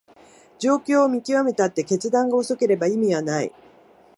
[0.57, 3.51] 状況を見極めたって決断が遅ければ意味はない